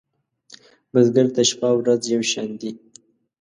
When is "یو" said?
2.13-2.21